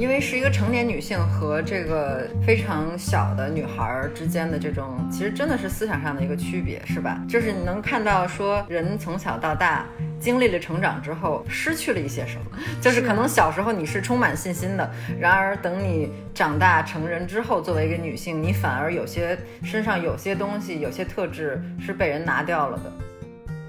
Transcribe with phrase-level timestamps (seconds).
[0.00, 7.22] 因为是一个成年女性和这个非常小的女孩之间的这种，其实真的是思想上的一个区别，是吧？
[7.28, 9.84] 就是你能看到说人从小到大
[10.18, 14.90] 经历了成长之后，失去了一些什么， 就是可能小时候你是充满信心的，
[15.20, 22.90] 然而等你长大成人之后，作为一个女性，你反而有些身上有些东西，有些特质是被人拿掉了的。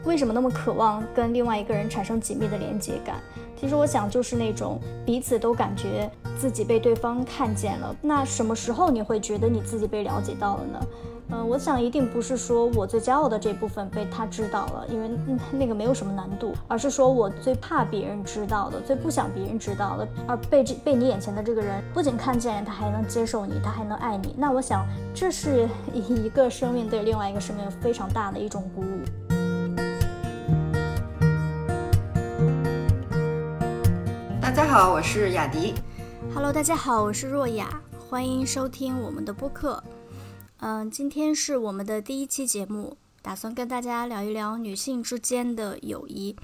[0.05, 3.17] 为什么那么渴望跟另外一个人产生紧密的连接感？
[3.61, 7.95] 其实我想，就是那种彼此都感觉自己被对方看见了。
[8.01, 10.87] 那什么时候你会觉得你自己被了解到了呢？
[11.33, 15.09] 嗯，我想一定不是说我最骄傲的这部分被他知道了，因为
[15.51, 24.35] 那个没有什么难度，而是说我最怕别人知道的，最不想别人知道的，而被这被你眼前的这个人不仅看见，他还能接受你，他还能爱你。
[24.35, 24.83] 那我想，
[25.13, 28.99] 这是一个生命对另外一个生命非常大的一种鼓舞。
[34.53, 35.73] 大家好，我是雅迪。
[36.35, 39.81] Hello，大家好，我是若雅，欢迎收听我们的播客。
[40.59, 46.35] 嗯，今天是我们的第一期节目，打算跟大家聊一聊女性之间的友谊。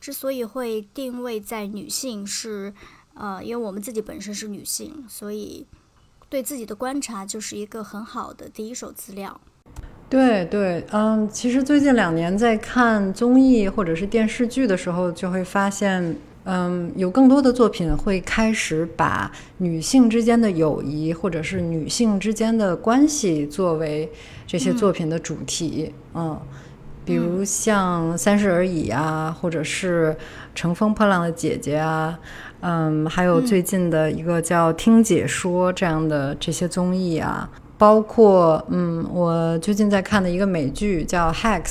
[0.00, 2.72] 之所以会定位在女性，是
[3.14, 5.66] 呃，因为我们自己本身是女性，所以
[6.28, 9.40] 对自己的观察就是一个很好的第一手资料。
[10.08, 16.16] 对对，嗯，其实最近两年在看综艺或者是电视剧的时候，就会发现。
[16.50, 24.10] 嗯，有更多的作品会开始把女性之间的友谊，或者是女性之间的关系作为
[24.46, 25.92] 这些作品的主题。
[26.14, 26.40] 嗯，
[27.04, 30.16] 比如像《三十而已》啊，或者是
[30.54, 32.18] 《乘风破浪的姐姐》啊，
[32.60, 41.64] 嗯，还有最近的一个叫《听解说》这样的这些综艺啊，包括嗯，我最近在看的一个美剧叫《Hacks》。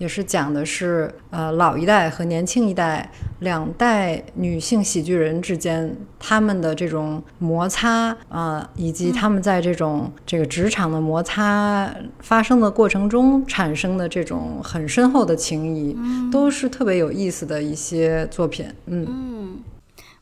[0.00, 15.94] 也是讲的是，呃，老一代和年轻一代两代女性喜剧人之间他们的这种摩擦啊，以及他们在这种这个职场的摩擦发生的过程中产生的这种很深厚的情谊，
[16.32, 18.66] 都是特别有意思的一些作品。
[18.86, 19.58] 嗯嗯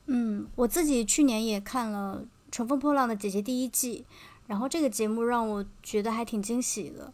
[0.08, 4.04] 嗯，我自己去年也看了《乘风破浪的姐姐》第一季，
[4.48, 7.12] 然后这个节目让我觉得还挺惊喜的。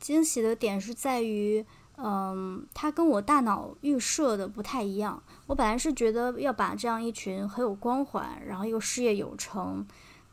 [0.00, 1.62] 惊喜的点是在于。
[1.98, 5.22] 嗯，它跟我大脑预设的不太一样。
[5.46, 9.86] 我本来是觉得要把这样一群很有光环，然后又事业有成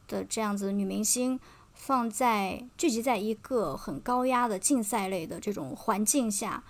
[0.10, 1.40] 的这样子女明星
[1.74, 6.62] 放在聚集在一个很高压的竞赛类的这种环境下，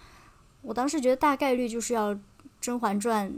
[0.62, 2.14] 我当时觉得大概率就是要
[2.62, 3.32] 《甄嬛传》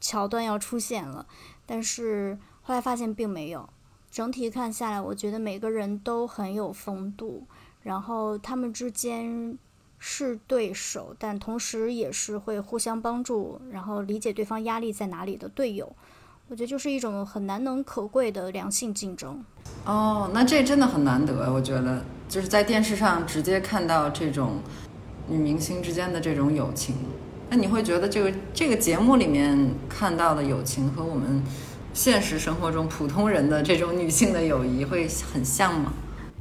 [0.00, 1.26] 桥段要出现了，
[1.66, 3.68] 但是后来发现并没有。
[4.10, 7.46] 整体看下来，我觉得每个人都很有风度，
[7.82, 9.58] 然后他们之间。
[10.06, 15.90] 是对手，但同时也是会互相帮助，然后理解对方压力在哪里的队友。
[16.46, 19.42] 我觉得就是一种很难能可贵的良性竞争。
[19.86, 24.60] 哦，那这真的很难得，我觉得就是在电视上直接看到这种
[25.26, 26.94] 女明星之间的这种友情。
[27.48, 31.42] 那你会觉得这个这个节目里面看到的友情和我们
[31.94, 35.94] 现实生活中普通人的这种女性的友谊会很像吗？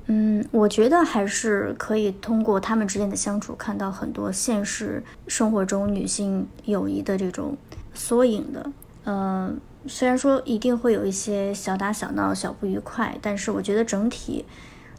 [0.07, 7.55] 嗯，我觉得还是可以通过他们之间的相处，看到很多现实生活中女性友谊的这种
[7.93, 8.71] 缩影的。
[9.05, 14.43] 嗯，虽然说一定会有一些小打小闹、小不愉快，但是我觉得整体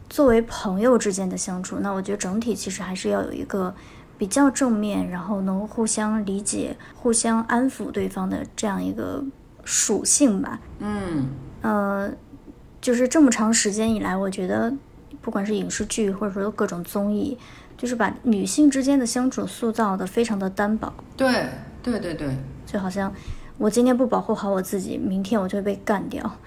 [0.09, 3.75] 作为朋友之间的相处，那我觉得整体其实还是要有一个
[4.17, 9.23] 比较正面，然后能互相理解、互相安抚对方的这样一个
[9.63, 10.59] 属性吧。
[10.79, 11.27] 嗯，
[11.61, 12.11] 呃，
[12.81, 14.73] 就是这么长时间以来，我觉得。
[15.21, 17.37] 不管是影视剧，或者说各种综艺，
[17.77, 20.93] 就是把女性之间的相处塑造的非常的单薄。
[21.17, 21.47] 对，
[21.81, 22.29] 对，对，对，
[22.65, 23.13] 就好像
[23.57, 26.37] 我今天不保护好我自己，明天我就会被干掉。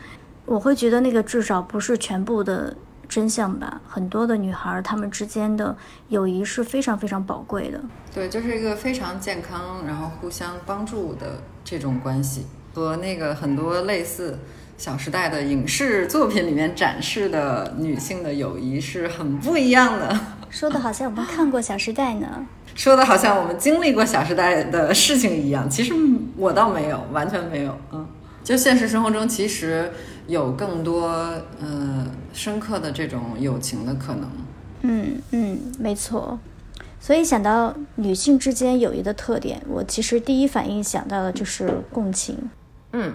[0.45, 2.75] 我会觉得那个至少不是全部的
[3.09, 3.81] 真相吧。
[3.87, 5.77] 很多的女孩她们之间的
[6.09, 7.81] 友谊是非常非常宝贵的。
[8.15, 14.33] 对，就是一个非常健康，然后互相帮助的这种关系，和那个很多类似。
[14.79, 20.19] 《小时代》的影视作品里面展示的女性的友谊是很不一样的。
[20.49, 25.69] 说的好像我们看过《小时代》呢， 说的好像我们经历过《小时代》的事情一样。
[25.69, 25.93] 其实
[26.37, 27.77] 我倒没有，完全没有。
[27.93, 28.07] 嗯，
[28.45, 29.91] 就现实生活中，其实
[30.29, 31.09] 有更多
[31.61, 34.31] 呃深刻的这种友情的可能。
[34.83, 36.39] 嗯嗯，没错。
[37.01, 42.49] 所以想到女性之间友谊的特点，我其实第一反应想到的就是共情。
[42.93, 43.13] 嗯。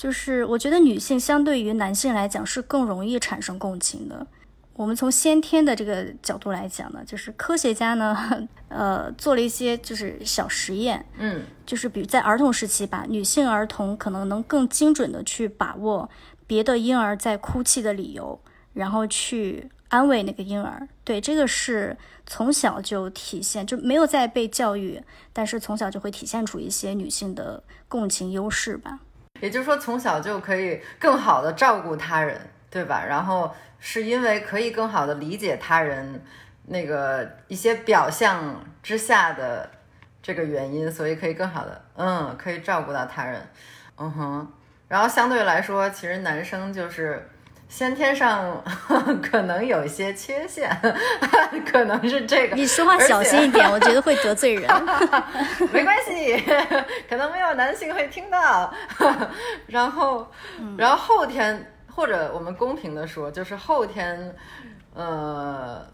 [0.00, 4.26] 就是我觉得女性相对于男性来讲是更容易产生共情的。
[4.72, 16.08] 我们从先天的这个角度来讲呢，就是科学家呢，呃，做了一些就是小实验，嗯，就是比如在儿童时期，吧女性儿童可能能更精准的去把握
[16.46, 18.40] 别的婴儿在哭泣的理由，
[18.72, 20.88] 然后去安慰那个婴儿。
[21.04, 21.94] 对，这个是
[22.26, 25.02] 从小就体现，就没有在被教育，
[25.34, 29.00] 但是从小就会体现出一些女性的共情优势吧。
[29.40, 32.40] 也就是说，从小就可以更好的照顾他人，
[32.70, 33.04] 对吧？
[33.08, 36.22] 然后是因为可以更好的理解他人
[36.66, 39.70] 那个一些表象之下的
[40.22, 43.40] 这个原因，所以可以更好的，嗯，可以照顾到他人，
[43.96, 44.52] 嗯哼。
[44.88, 47.28] 然后相对来说，其实男生就是
[47.70, 48.62] 先天上
[49.22, 50.68] 可能有一些缺陷，
[51.64, 52.56] 可能是这个。
[52.56, 54.68] 你说话小心一点，我觉得会得罪人。
[55.72, 56.36] 没关系，
[57.08, 58.74] 可能没有男性会听到。
[59.68, 60.26] 然后，
[60.76, 64.34] 然后后天或者我们公平的说，就是后天，
[64.92, 65.86] 呃。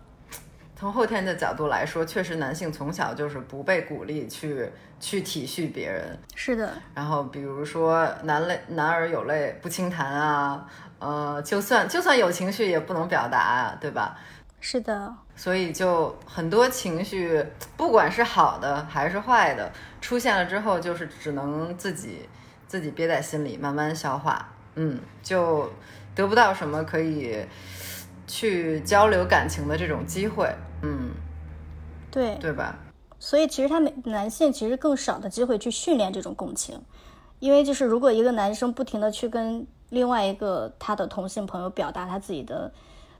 [0.78, 4.68] 从后天的角度来说，确实男性从小就是不被鼓励去
[5.00, 6.18] 去体恤别人。
[6.34, 6.70] 是的。
[6.94, 10.66] 然后比如说男泪男儿有泪不轻弹啊，
[10.98, 14.18] 呃，就算就算有情绪也不能表达，对吧？
[14.60, 15.14] 是的。
[15.36, 17.44] 所以就很多情绪，
[17.76, 19.70] 不管是好的还是坏的，
[20.00, 22.26] 出现了之后就是只能自己
[22.66, 25.70] 自己憋在心里慢慢消化，嗯，就
[26.14, 27.44] 得不到什么可以
[28.26, 30.50] 去交流感情的这种机会。
[30.82, 31.10] 嗯，
[32.10, 32.74] 对对吧？
[33.18, 36.80] 所以其实他们男性其实更少的机会去训练这种共情，
[37.40, 42.70] 因为就是如果一个男生不停的去跟另外一个他的同性朋友表达他自己的，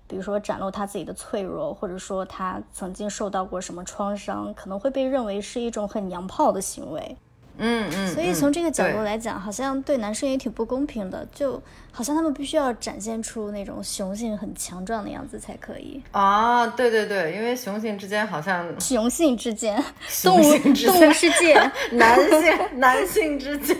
[0.06, 7.16] 比如说展露他自己的脆弱，或者说他曾经受到过什么创伤，可能会被认为是一种很娘炮的行为。
[7.58, 16.66] 嗯嗯，所以从这个角度来讲，好像对男生也挺不公平的，就好像他们必须要展现出那种雄性很强壮的样子才可以啊。
[16.66, 19.82] 对对对，因为雄性之间好像 雄性之间，
[20.22, 21.54] 动物动物世界，
[21.92, 23.76] 男性男性之间，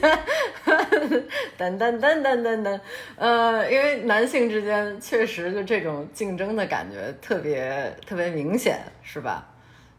[1.59, 2.81] 等等等等等等，
[3.17, 9.47] 呃，因为男性之间确实就这种竞争的感觉特别特别明显，是吧？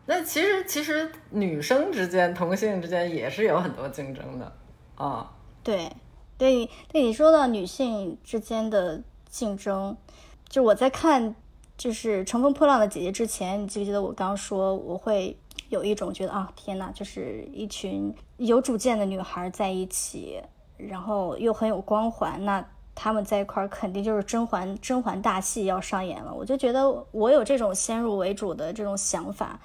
[0.09, 4.49] 那其实，其实女生之间、同性之间也是有很多竞争的，
[4.95, 5.29] 啊，
[5.61, 5.91] 对，
[6.37, 9.97] 对，对，你说到女性之间的竞争，
[10.47, 11.35] 就我在看
[11.77, 15.37] 就是《乘风破浪的姐姐》之前，你记不记得我刚说我会
[15.67, 20.41] 有一种觉得啊，天哪，就是一群有主见的女孩在一起，
[20.77, 22.65] 然后又很有光环，那
[22.95, 26.33] 他们在一块儿肯定就是甄嬛甄嬛大戏要上演了。
[26.33, 29.59] 我就觉得我有这种先入为主的这种想法。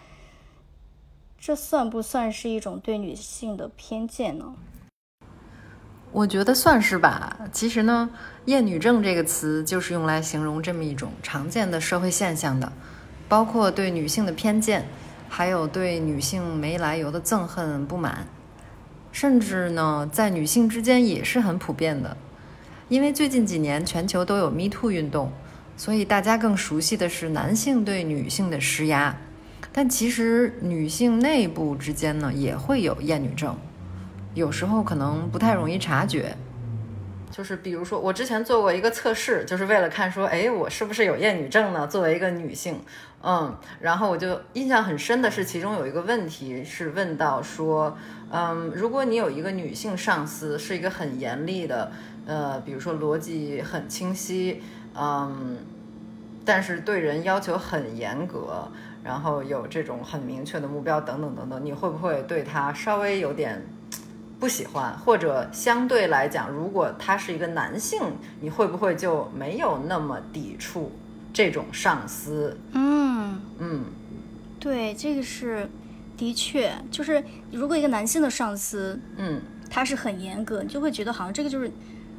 [1.44, 4.54] 这算不算是一种对女性的偏见呢？
[6.12, 7.36] 我觉得算是吧。
[7.50, 8.08] 其实呢
[8.46, 12.72] ，“厌女症”这个词就是用来形容这么一种常见的社会现象的，
[13.28, 14.86] 包括对女性的偏见，
[15.28, 18.28] 还有对女性没来由的憎恨、不满，
[19.10, 22.16] 甚至呢，在女性之间也是很普遍的。
[22.88, 25.32] 因为最近几年全球都有 “Me Too” 运动，
[25.76, 29.16] 所以大家更熟悉的是男性对女性的施压。
[29.72, 33.56] 但其实女性内部之间呢也会有厌女症，
[34.34, 36.36] 有时候可能不太容易察觉。
[37.30, 41.86] 就是比如说，我之前做过一个测试，就是为了看说，哎，我是不是有厌女症呢？
[41.86, 42.78] 作为一个女性，
[43.22, 47.96] 嗯，然后我就印象很深的是，其中有一个问题是问到说，
[48.30, 51.90] 嗯，如果你有一个女性上司，是一个很严厉的，
[52.26, 54.62] 呃，比如说逻辑很清晰，
[54.94, 55.56] 嗯，
[56.44, 58.68] 但是对人要求很严格。
[59.04, 63.60] 然后有这种很明确的目标等等等等，你会不会对他稍微有点
[64.38, 64.96] 不喜欢？
[64.98, 68.00] 或者相对来讲，如果他是一个男性，
[68.40, 70.92] 你会不会就没有那么抵触
[71.32, 72.56] 这种上司？
[72.72, 73.84] 嗯嗯，
[74.60, 75.68] 对，这个是
[76.16, 81.70] 的确，就是如果一个男性的上司，嗯，他是很严格，你就会觉得好像这个就是。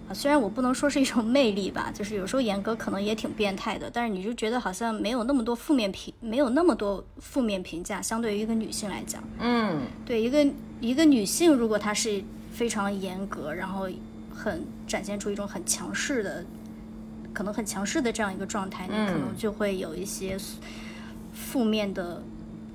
[0.10, 10.45] 啊，虽然我不能说是一种魅力吧，就是有时候严格可能也挺变态的，但是你就觉得好像没有那么多负面评，没有那么多负面评价，相对于一个女性来讲，嗯，对，一个
[10.81, 13.88] 一个女性如果她是非常严格，然后
[14.33, 16.43] 很展现出一种很强势的，
[17.33, 20.38] 可能很强势的这样一个状态，你可能就会有一些
[21.33, 22.22] 负面的。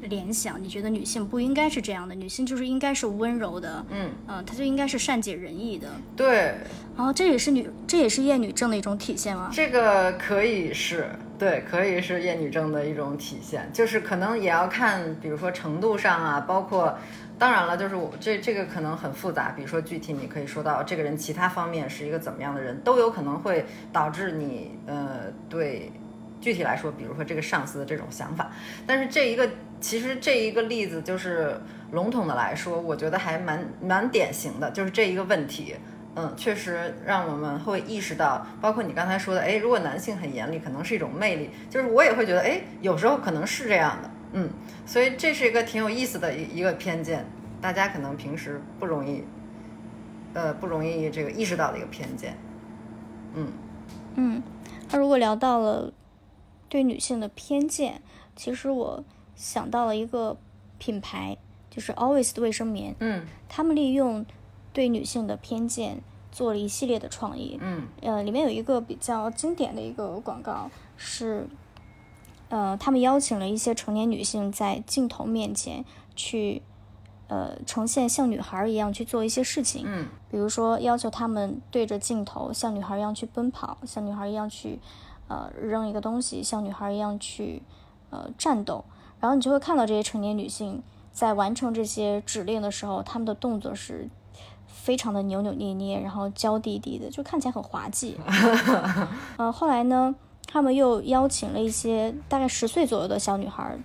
[0.02, 2.14] 联想，你觉得女性不应该是这样的？
[2.14, 5.88] 女性就是应该是温柔的，嗯，呃，她就应该是善解人意的。
[6.17, 6.55] 对，
[6.97, 9.50] 然后这也是女，这也是厌女症的一种体现吗？
[9.52, 16.97] 这个可以是，对，可以是厌女症的一种体现，就是可能也要看，比如说程度上啊，包括，
[17.38, 25.90] 当然了，就是我这这个可能很复杂，比如说具体你可以说到这个人其他方面是一个怎么样的人，都有可能会导致你，呃，对。
[26.40, 28.50] 具体来说，比如说这个上司的这种想法，
[28.87, 29.49] 但是这一个
[29.80, 31.61] 其实这一个例子就是
[31.92, 35.75] 笼统的来说，我觉得还蛮蛮典型的，就是这一个问题，
[36.14, 44.50] 嗯，确实让我们会意识到，包括你刚才说的，哎，如果男性很严厉，可能是一种魅力，就是我也会觉得，哎，有时候可能是这样的，嗯，
[44.87, 47.25] 所以这是一个挺有意思的一一个偏见，
[47.61, 49.25] 大家可能平时不容易，
[50.35, 52.37] 呃，不容易这个意识到的一个偏见，
[53.35, 53.49] 嗯。
[54.16, 54.42] 嗯，
[54.90, 55.92] 那如果聊到了
[56.69, 58.03] 对女性的偏见，
[58.37, 60.37] 其实我想到了一个
[60.79, 61.37] 品牌。
[61.71, 64.27] 就是 Always 的卫生棉，嗯，他们利用
[64.73, 66.01] 对女性的偏见
[66.33, 71.47] 做了一系列的创意，嗯，呃，里面有一个比较经典的一个广告是，
[72.49, 75.85] 呃，他们邀请了一些成年女性在镜头面前
[76.17, 76.63] 去，
[77.29, 84.81] 呃，呈现像女孩一样去做一些事情，嗯，比如说要求他们对着镜头像女孩一样去奔跑，像女孩一样去，
[85.28, 87.62] 呃，扔一个东西，像女孩一样去，
[88.11, 88.85] 呃，战斗，
[89.20, 90.82] 然后你就会看到这些成年女性。
[91.11, 94.08] 在完成这些指令的时候，她们的动作是
[94.68, 98.16] 非常的扭扭捏捏，然后娇滴滴的，就看起来很滑稽。
[99.37, 100.14] 呃，后来呢，
[100.47, 103.76] 他们又邀请了一些大概十岁左右的小女孩，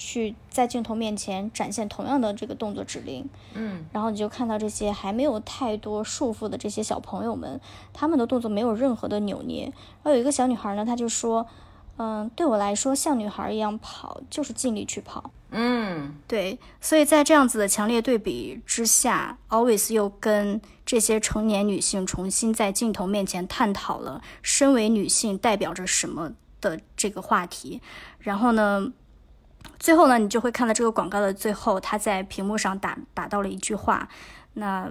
[0.00, 3.28] 去在镜头面前展现同样的这个动作指令。
[3.54, 7.60] 嗯，然后你就看到这些还没有太多束缚的这些小朋友们，
[7.92, 9.64] 他们的动作没有任何的扭捏。
[10.02, 11.46] 然后有一个小女孩呢，她就说。
[12.02, 15.30] 嗯，对我来说，像女孩一样跑，就是尽力去跑。
[15.50, 27.82] 嗯，对，所以在这样子的强烈对比之下，Always 又跟这些成年女性重新在镜头面前探讨了身为女性代表着什么的这个话题。
[28.18, 28.90] 然后呢，
[29.78, 34.08] 最后呢，你就会看到这个广告的最后，他在屏幕上打打到了一句话，
[34.54, 34.90] 那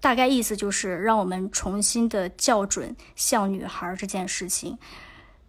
[0.00, 4.78] 大概意思就是让我们重新的校准像女孩这件事情。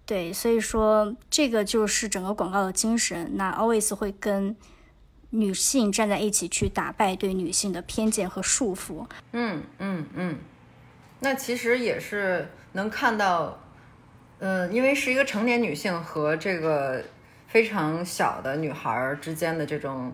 [0.06, 3.32] 对，所以说这个就是整个广告的精神。
[3.36, 4.56] 那 Always 会跟
[5.30, 9.08] 女性站在一起，去打败对女性的偏见和束缚。
[9.32, 10.38] 嗯嗯嗯，
[11.20, 13.58] 那其实也是能看到，
[14.40, 17.04] 嗯，因为是一个成年女性和这个
[17.54, 20.12] 非常小的女孩之间的这种，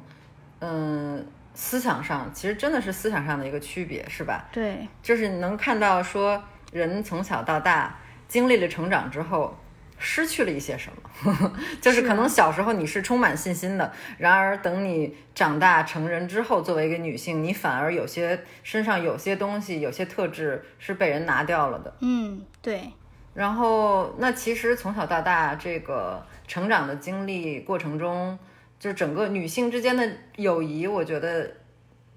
[0.60, 4.46] 嗯，思想上其实真的是思想上的一个区别，是吧？
[4.52, 6.44] 对，就是能看到说
[6.74, 9.58] 人从小到大经历了成长之后。
[10.02, 10.90] 失去了一些什
[11.26, 21.94] 么， 就是可能小时候你是充满信心的，然而等你长大成人之后，作为一个女性，你反而有些身上有些东西、有些特质是被人拿掉了的。
[22.00, 22.90] 嗯，对。
[23.34, 28.38] 然后，那其实从小到大这个成长的经历过程中，
[28.80, 31.50] 就是整个女性之间的友谊，我觉得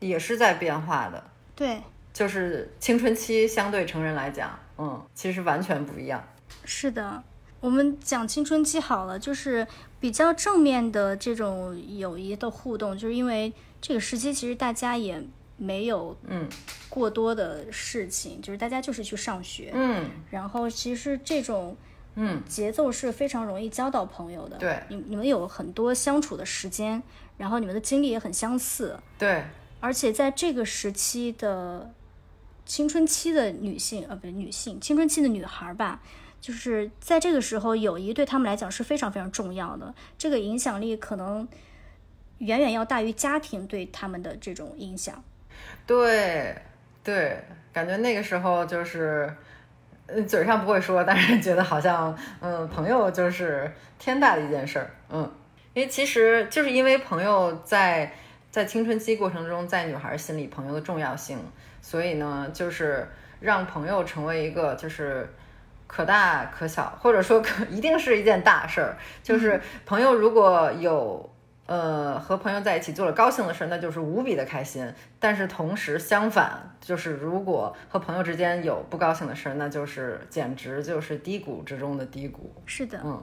[0.00, 1.22] 也是在变化的。
[1.54, 1.80] 对，
[2.14, 6.26] 就是青春期相对成人来讲，嗯，其实完全不一样。
[6.64, 7.22] 是的。
[7.60, 9.64] 我们讲青春期好了，就是
[10.00, 15.22] 比较正面的这种友谊的互动，就是因为这个时期其实大家也
[15.56, 16.48] 没有嗯
[16.88, 21.76] 过多的事情，就是大家就是去上学，嗯，然后其实这种
[22.14, 27.02] 嗯节奏是非常容易交到朋友的，对，你你们有很多相处的时间，
[27.38, 29.44] 然后你们的经历也很相似，对，
[29.80, 31.92] 而且在这个时期的
[32.64, 36.00] 青春期的女性，呃，不是女性，青春期的女孩吧。
[36.40, 39.94] 就是在这个时候，友谊对他们来讲是非常非常重要的。
[40.18, 41.46] 这个影响力可能
[42.38, 45.22] 远远要大于家庭对他们的这种影响。
[45.86, 46.60] 对，
[47.04, 49.32] 对，感觉那个时候就是，
[50.14, 54.90] 呃，嘴上不会说，但是觉得好像，嗯，朋友就是天大的一件事儿。
[55.10, 55.30] 嗯，
[55.74, 58.12] 因为其实就是因为朋友在
[58.50, 61.38] 在青春期过程中，在女孩心里朋友的重要性，
[61.80, 63.08] 所以呢，就是
[63.40, 65.28] 让朋友成为一个就是。
[65.84, 68.96] 可大可小，或者说可一定是一件大事儿。
[69.22, 71.30] 就是朋友如果有
[71.72, 74.92] 呃和朋友在一起做了高兴的事，那就是无比的开心。
[75.18, 82.52] 但是同时相反，就是如果和朋友之间有不高兴的事，那就是简直就是低谷之中的低谷。
[82.66, 83.22] 是的，嗯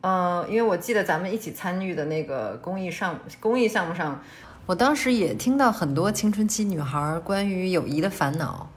[0.00, 4.20] 嗯，因为我记得咱们一起参与的那个公益上公益项目上，
[4.66, 8.68] 我当时也听到很多青春期女孩关于友谊的烦恼。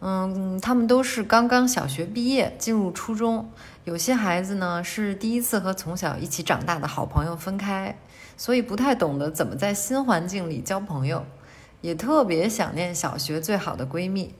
[0.00, 3.50] 嗯，他们都是刚刚小学毕业进入初中，
[3.84, 7.98] 有些孩子呢是第一次和从小一起长大的好朋友分开，
[8.36, 11.24] 所以不太懂得怎么在新环境里交朋友，
[11.80, 14.34] 也特别想念小学最好的闺蜜。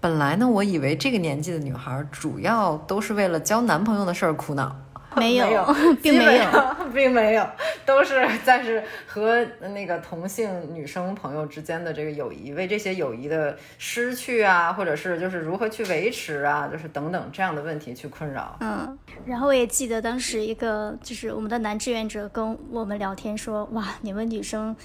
[0.00, 4.76] 本来呢，我以为这个年纪的女孩主要都是为了交男朋友的事儿苦恼。
[5.16, 6.44] 没有， 并没有，
[6.94, 7.46] 并没有，
[7.84, 18.56] 都是在是和那个同性女生朋友之间的这个友谊，为这些友谊的失去啊，或者是就是如何去维持啊，就是等等这样的问题去困扰。
[18.60, 24.76] 嗯，然后我也记得当时一个就是我们的男志愿者跟我们聊天说，哇，你们女生。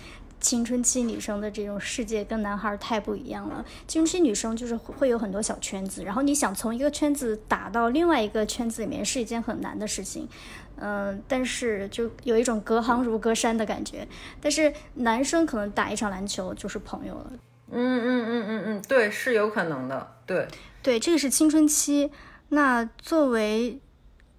[0.46, 3.66] 青春期女生的这种世界跟男孩太不一样了。
[3.88, 10.30] 青春期女生就是会有很多小圈子，然后你想从一个圈子打到另外一个圈子里面是一件很难的事情。
[10.76, 14.08] 嗯，但是就有一种隔行如隔山的感觉。
[14.40, 17.32] 但是男生可能打一场篮球就是朋友了。
[17.72, 20.16] 嗯嗯嗯嗯嗯，对，是有可能的。
[20.28, 20.48] 对
[20.84, 22.12] 对，这个是青春期。
[22.50, 23.80] 那作为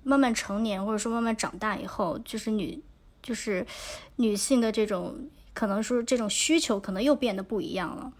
[0.04, 2.80] 慢慢成年或者说慢慢长大以后，就是女
[3.20, 3.66] 就是
[4.14, 5.28] 女性的这种。
[5.56, 8.12] 可能说这种需求可能又变得不一样了，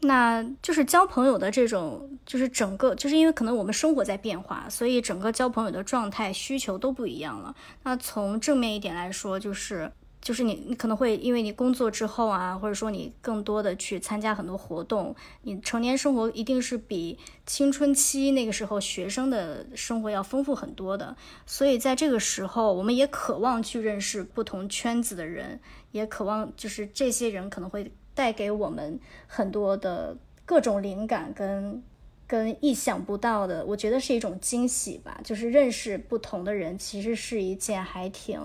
[0.00, 7.54] 那就是交朋友的这种，就是整个就是因为可能我们生活在变化，所以整个交朋友的状态需求都不一样了。
[7.82, 9.92] 那从正面一点来说，就是。
[10.22, 21.16] 就是你，你可能会因为你工作之后啊，或者说你更多的去参加很多活动，你成年生活一定是比青春期那个时候学生的生活要丰富很多的。
[21.44, 25.58] 所以在这个时候，我们也渴望去认识不同圈子的人，
[25.90, 31.82] 也渴望就是这些人可能会带给我们很多的各种灵感跟
[32.28, 35.20] 跟意想不到的，我觉得是一种惊喜吧。
[35.24, 38.40] 就是认识不同的人，其实是一件还挺。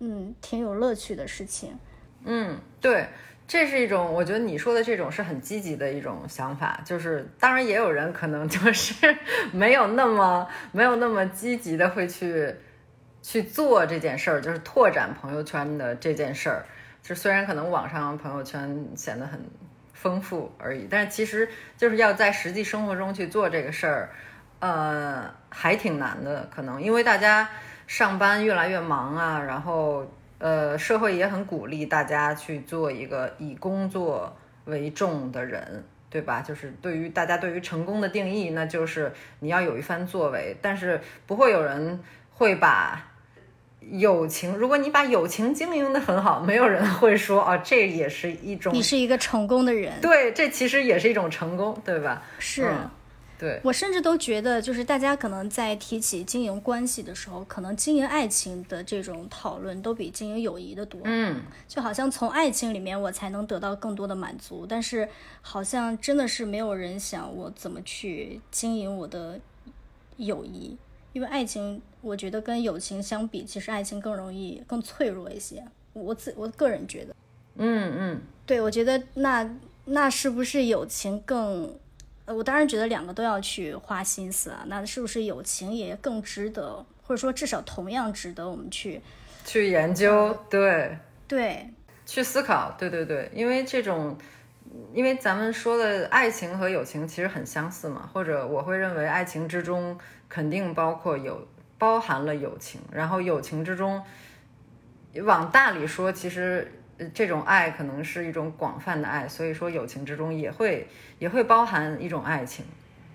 [0.00, 1.76] 嗯，挺有乐趣的事情。
[2.24, 3.08] 嗯，对，
[3.46, 6.80] 这是一种，我觉得你说的这种是很积极的一种想法。
[6.84, 9.16] 就是，当然也有人可能就是
[9.52, 12.54] 没有那么没有那么积极的会去
[13.22, 16.66] 去做这件事儿，就是拓展朋友圈的这件事儿。
[17.02, 19.40] 就虽然可能网上朋友圈显得很
[19.94, 24.10] 丰富而已，但是其实就是要在实际生活中去做这个事儿，
[24.60, 26.48] 呃，还挺难的。
[26.54, 27.48] 可能因为大家。
[27.88, 30.06] 上班越来越忙啊，然后
[30.38, 36.42] 呃，社会也很鼓励大家去做一个以工作为重的人，对吧？
[36.42, 41.98] 就是对于大家对于成功的定义，那就是你要有一番作为，但是不会有人
[42.30, 43.10] 会把
[43.80, 52.22] 友情，如果你把友情经营的很好，没有人会说啊，这也是一种你是一个成功的人，对，这其实也是一种成功，对吧？
[52.38, 52.70] 是。
[53.38, 61.00] 对我甚至都觉得，就是大家可能在提起经营关系的时候，可能经营爱情的这种讨论都比经营友谊的多。
[61.04, 65.08] 嗯，就好像从爱情里面我才能得到更多的满足，但是
[65.40, 69.38] 好像真的是没有人想我怎么去经营我的
[70.16, 70.76] 友谊，
[71.12, 75.64] 因为爱情我觉得跟友情相比，其实爱情更容易、更脆弱一些。
[75.92, 77.14] 我自我个人觉得，
[77.56, 79.48] 嗯嗯，对我觉得那
[79.84, 81.72] 那是不是友情更？
[82.28, 89.00] 我当然觉得两个都要去花心思啊，那是不是友情也更值得，或者说至少同样值得我们去
[89.44, 90.36] 去研究？
[90.50, 91.68] 对对，
[92.04, 94.16] 去思考，对对对，因为这种，
[94.92, 104.02] 因为咱们说的爱情和友情其实很相似嘛，或者我会认为爱情之中肯定包括有包含了友情，然后友情之中
[105.24, 106.72] 往大里说，其实。
[107.14, 112.64] 这种爱可能是一种广泛的爱，所以说友情之中也会也会包含一种爱情，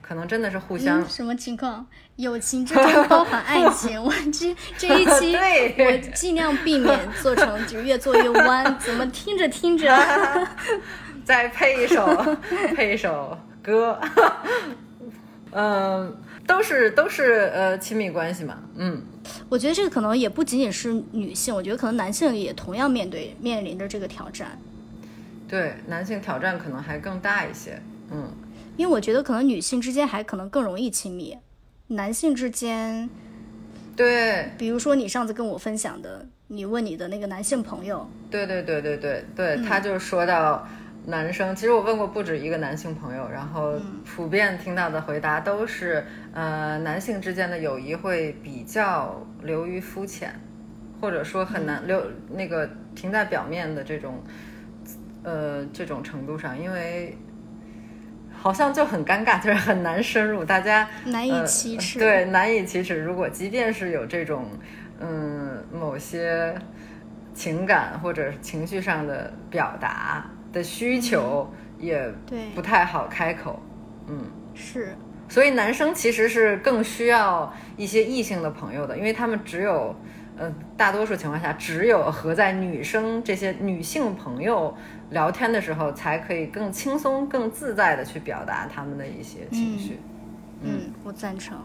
[0.01, 1.07] 可能真的是互相。
[1.07, 1.85] 什么情况？
[2.15, 4.01] 友情之中包含爱情？
[4.03, 10.47] 我 这这一期我尽量避免做成就越做越弯，怎么听着听着？
[11.25, 12.05] 再配一首
[12.75, 13.99] 配一首歌，
[15.51, 19.01] 嗯，都是都是呃亲密关系嘛，嗯。
[19.47, 24.59] 我觉得这个可能也不仅仅是女性，我觉得可能男性也同样面对面临着这个挑战。
[25.47, 27.81] 对，男性挑战可能还更大一些。
[28.11, 28.29] 嗯，
[28.75, 31.37] 因为我觉得可能女性之间还可能更容易亲密，
[31.87, 33.09] 男性之间，
[33.95, 40.67] 对，比如说你上次跟我分享的，你问你的那个男性朋友，对对对对对对，他就说到。
[41.05, 43.73] 男生，其实我问过不止一个男性朋友，然后
[44.05, 50.33] 普遍听到的回答都是，呃，男性之间的友谊会比较流于肤浅，
[51.01, 54.23] 或者说很难留那个停在表面的这种，
[55.23, 57.17] 呃，这种程度上，因为
[58.31, 62.97] 好像就很尴尬，就是很难深入，大家难以启齿，对，难以启齿。
[62.97, 64.45] 如果即便是有这种，
[65.01, 66.55] 嗯，某些
[67.33, 70.25] 情感或者情绪上的表达。
[70.53, 72.09] 的需求也
[72.55, 73.59] 不太好开口，
[74.07, 74.95] 嗯，是，
[75.27, 79.93] 所以男生其实是更需要一些异性的朋友的，因为他们只有，
[80.37, 84.73] 呃，大多数情况下只有和在女生这些女性朋友
[85.09, 89.99] 聊天的时候，才可以更轻松、更自在的去表达他们的一些情绪。
[90.61, 91.57] 嗯，我赞成，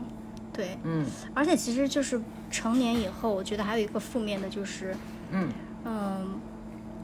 [0.53, 2.21] 对，嗯，而且其实就是
[2.51, 4.97] 成年以后，我觉得还有一个负面的就是，
[5.31, 5.49] 嗯。
[5.85, 6.41] 嗯，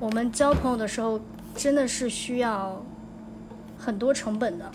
[0.01, 1.21] 我们交朋友的时候。
[1.57, 2.85] 真的是需要
[3.79, 4.71] 很多成本的，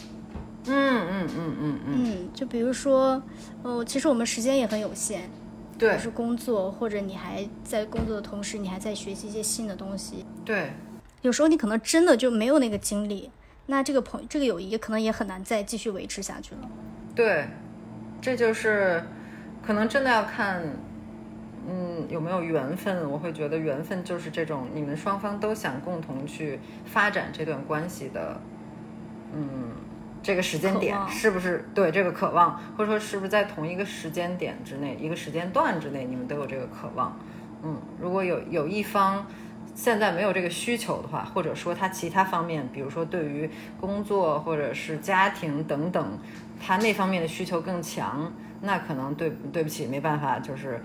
[0.68, 3.22] 嗯嗯嗯嗯嗯，就比如说，
[3.64, 5.30] 呃，其实我们时间也很有限，
[5.78, 10.72] 对，是工作或者你还在工作的同时，你还在学习一些新的东西，对，
[11.22, 13.30] 有时候你可能真的就没有那个精力，
[13.68, 16.70] 那这个朋这个友谊可能也很难再继续维持下去了。
[17.16, 17.48] 对，
[18.22, 19.04] 这就是
[19.66, 20.62] 可能真的要看，
[21.70, 23.08] 嗯，有没有缘分。
[23.08, 28.42] 我会觉得缘分就是这种你们双方都想共同去发展这段关系的，
[29.36, 29.72] 嗯，
[30.24, 37.16] 这个时间点是不是对这个渴望，或者说是不是在同一个时间点之内，一个时间段之内，你们都有这个渴望。
[37.62, 39.28] 嗯，如果有有一方
[39.76, 46.18] 现在没有这个需求的话，或者说他其他方面，比如说对于工作或者是家庭等等，
[46.60, 50.82] 他那方面的需求更强，那可能对对不起，没办法，就是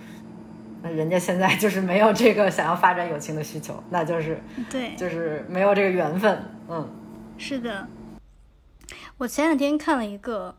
[0.84, 4.38] 那人家现在就是没有这个想要发展友情的需求，那就是
[4.70, 6.44] 对，就是没有这个缘分。
[6.68, 6.86] 嗯，
[7.38, 7.88] 是的。
[9.16, 10.54] 我前两天看了一个，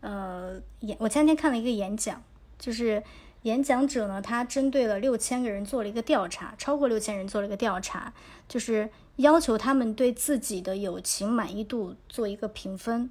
[0.00, 2.20] 呃，演我前两天看了一个演讲，
[2.58, 3.00] 就是。
[3.44, 8.10] 演讲者呢，他针对了六千个人做了一个调查，超过六千人做了一个调查，
[8.48, 13.10] 就是要求他们对自己的友情满意度做一个评分，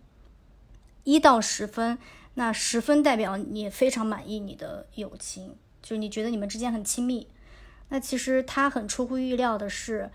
[1.04, 2.00] 一到十分，
[2.34, 7.28] 那十分代表你非常满意你的友情，就是你觉得你们之间很亲密。
[7.90, 10.10] 那其实他很出乎预料的是，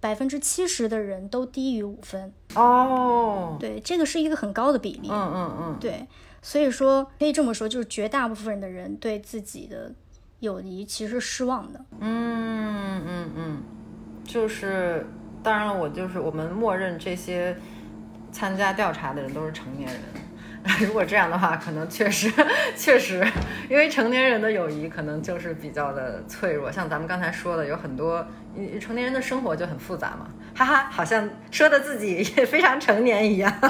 [0.00, 2.32] 百分之七十的人都低于五分。
[2.54, 5.10] 哦，对，这个是一个很高的比例。
[5.10, 6.06] 嗯嗯嗯，对。
[6.40, 9.92] 所以说，可以这么说，就是绝大部分的人对自己的
[10.38, 11.84] 友谊其实是失望的。
[11.98, 13.62] 嗯嗯嗯，
[14.24, 15.04] 就是，
[15.42, 17.54] 当然了，我就是我们默认这些
[18.30, 20.00] 参加调查的人都是成年人。
[20.86, 22.32] 如果这样的话，可能确实
[22.76, 23.26] 确实，
[23.68, 26.70] 因为成年人的友谊可能就是比较的脆弱。
[26.70, 28.24] 像咱们刚才说的，有很多
[28.80, 30.28] 成年人的生活就很复杂嘛。
[30.54, 33.52] 哈哈，好像说的自己也非常成年一样。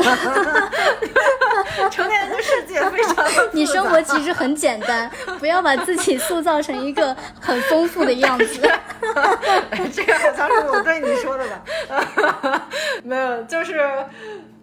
[1.90, 3.24] 成年人的世界非常。
[3.52, 8.60] 你生活其实很简单，不要把自己塑造成一个很丰富的样子。
[9.92, 12.68] 这个好像是我对你说的吧？
[13.04, 13.80] 没有，就是。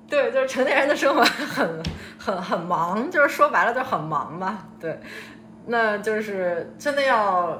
[0.07, 1.83] 对，就是成年人的生活很
[2.17, 4.67] 很很忙，就是说白了就很忙嘛。
[4.79, 4.99] 对，
[5.65, 7.59] 那就是真的要，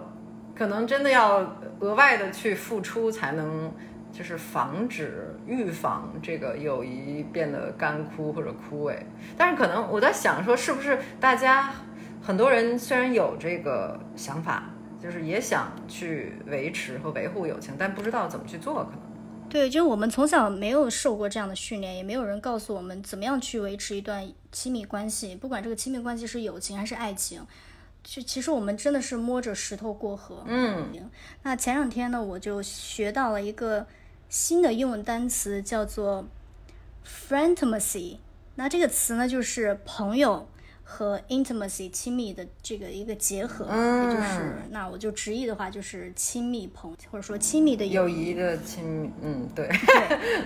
[0.55, 1.39] 可能真的要
[1.79, 3.73] 额外的去付出，才能
[4.11, 8.95] 就是防止、预防这个友谊变得干枯或者枯萎。
[9.35, 11.71] 但是可能我在想说，是不是大家
[12.21, 14.65] 很多人虽然有这个想法，
[15.01, 19.04] 就是也想去维持和维护友情，但不知道怎么去做，可能。
[19.55, 27.41] 对，就是我们从小没有受过这样的训练，也没有人告诉我们怎么样去维持一段亲密关系，不管这个亲密关系是友情还是爱情，
[28.03, 30.43] 就其实我们真的是摸着石头过河。
[30.45, 31.09] 嗯，
[31.43, 33.87] 那前两天呢，我就学到了一个
[34.27, 36.25] 新的英文单词，叫做
[37.07, 38.17] “friendmacy”。
[38.55, 40.49] 那这个词呢，就是朋友。
[40.87, 49.67] 和 intimacy 亲密的这个一个结合，也就是那我就直译的话就是亲密朋或者说亲密的友谊的亲密，嗯对，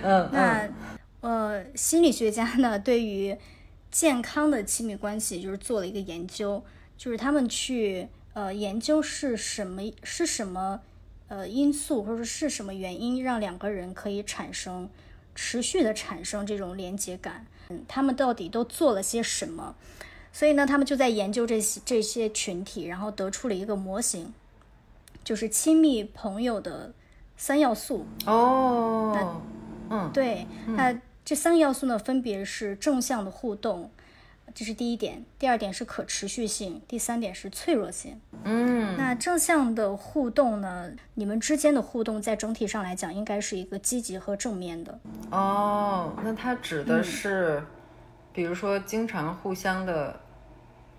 [0.01, 0.69] 嗯那
[1.19, 3.37] 呃心理学家呢对于
[3.91, 6.63] 健康的亲密关系就是做了一个研究，
[6.97, 10.79] 就是他们去呃研究是什么是什么
[11.27, 14.89] 呃因素或者说是什么原因让两个人可以产生
[15.35, 19.75] 持续的产生这种连接感，嗯他们到底都做了些什么？
[20.31, 24.33] 所以呢，他们就在研究这些这些群体，然后得出了一个模型，
[25.23, 26.93] 就是亲密朋友的
[27.35, 28.05] 三要素。
[28.25, 29.41] 哦，
[29.89, 33.89] 嗯，对，那这三个要素呢，分别是正向的互动，
[34.53, 38.21] 这是第一点；第二点是可持续性；第三点是脆弱性。
[38.43, 44.99] 嗯，那正向的互动呢，你们之间的互动在整体上来讲，应该是一个积极和正面的。
[45.31, 47.61] 哦，那它指的是？
[48.31, 50.19] 比如说，经常互相的，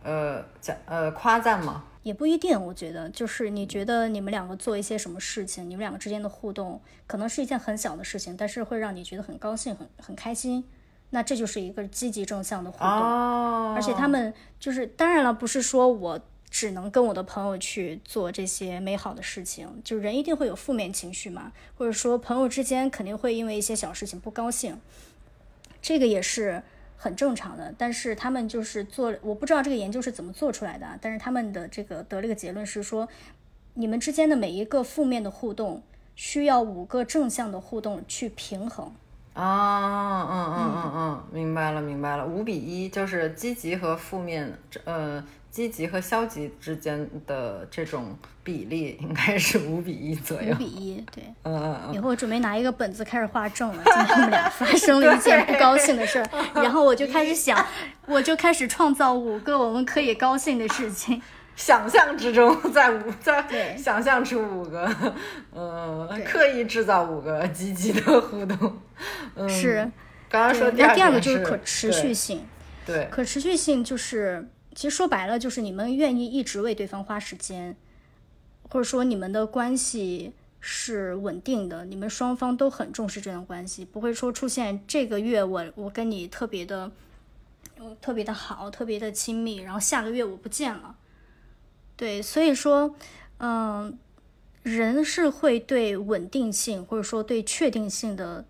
[0.02, 1.84] 呃，讲呃夸赞吗？
[2.02, 2.60] 也不一定。
[2.60, 10.64] 我觉得，就是你觉得你们两个做一些什么事情，你们两个之间的互动，可能是一件很小的事情，但是会让你觉得很高兴、很很开心。
[11.10, 12.88] 那这就是一个积极正向的互动。
[12.88, 13.74] 哦。
[13.76, 24.80] 而且他们就是，当然了，不是说我只能跟我的朋友去做这些美好的事情，就人一定会有负面情绪嘛，或者说朋友之间肯定会因为一些小事情不高兴，
[25.80, 26.62] 这个也是。
[27.02, 33.08] 很正常的，但是他们就是做，我不知道这个研究是怎么做出来的，但是他们的这个得了一个结论是说，
[33.72, 35.82] 你们之间的每一个负面的互动
[36.14, 38.92] 需要五个正向的互动去平衡。
[39.34, 45.22] 啊，嗯嗯嗯嗯，明白了明白了，五比一就是积极和负面，呃。
[45.50, 50.52] 积极和消极之间的这种比例应该是五比一左右。
[50.52, 51.24] 五比一，对。
[51.42, 51.94] 嗯嗯嗯。
[51.94, 53.82] 以后我准备拿一个本子开始画正了。
[53.84, 57.66] 今天我们俩发生了一件不高兴的事儿， 然后我就开始想，
[58.06, 61.20] 我就开始创造五个我们可以高兴的事情。
[61.60, 64.90] 想象之中，在五在想象出五个，
[65.52, 68.78] 呃，刻意制造五个积极的互动。
[69.34, 69.92] 嗯，是。
[70.30, 72.46] 刚刚说第二个就是可持续性，
[72.86, 77.76] 对，可持续性就是，其实说白了就是你们愿意一直为对方花时间，
[78.70, 86.90] 或者说你们的关系是稳定的，你们双方都很重视这段关系，不会说出现这个月我我跟你特别的，
[87.78, 90.94] 呃特别的好，特别的亲密，然后下个月我不见了。
[92.00, 92.94] 对，所以说，
[93.40, 93.98] 嗯、
[94.62, 98.42] 人是会对稳定性或者说对确定性的